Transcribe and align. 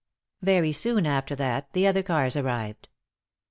Very 0.41 0.71
soon 0.71 1.05
after 1.05 1.35
that 1.35 1.71
the 1.73 1.85
other 1.85 2.01
cars 2.01 2.35
arrived. 2.35 2.89